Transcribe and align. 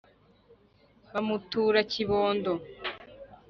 Bamutura 1.11 1.79
Kibondo 1.91 2.53